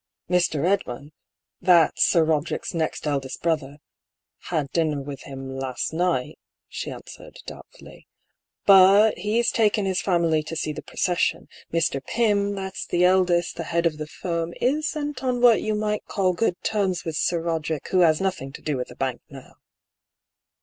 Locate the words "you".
15.61-15.75